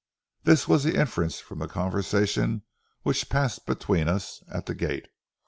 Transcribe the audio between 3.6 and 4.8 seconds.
between us at the